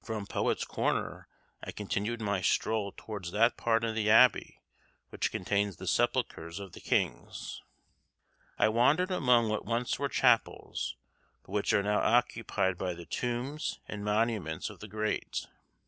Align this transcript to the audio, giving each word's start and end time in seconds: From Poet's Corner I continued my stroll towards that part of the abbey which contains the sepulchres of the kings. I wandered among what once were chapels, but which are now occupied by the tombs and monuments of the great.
From 0.00 0.28
Poet's 0.28 0.62
Corner 0.64 1.26
I 1.60 1.72
continued 1.72 2.20
my 2.20 2.40
stroll 2.40 2.92
towards 2.96 3.32
that 3.32 3.56
part 3.56 3.82
of 3.82 3.96
the 3.96 4.08
abbey 4.08 4.60
which 5.08 5.32
contains 5.32 5.76
the 5.78 5.88
sepulchres 5.88 6.60
of 6.60 6.70
the 6.70 6.78
kings. 6.80 7.60
I 8.60 8.68
wandered 8.68 9.10
among 9.10 9.48
what 9.48 9.64
once 9.64 9.98
were 9.98 10.08
chapels, 10.08 10.94
but 11.42 11.50
which 11.50 11.72
are 11.72 11.82
now 11.82 11.98
occupied 11.98 12.78
by 12.78 12.94
the 12.94 13.06
tombs 13.06 13.80
and 13.88 14.04
monuments 14.04 14.70
of 14.70 14.78
the 14.78 14.86
great. 14.86 15.48